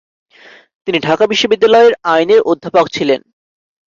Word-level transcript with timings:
তিনি 0.87 0.97
ঢাকা 0.99 1.25
বিশ্ববিদ্যালয়ের 1.27 1.93
আইনের 2.05 2.41
অধ্যাপক 2.41 2.85
ছিলেন। 2.87 3.19